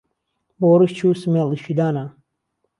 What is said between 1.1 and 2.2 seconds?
سمێڵیشی دانا